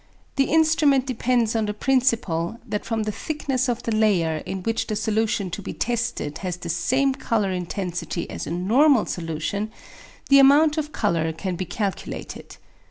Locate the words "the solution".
4.87-5.51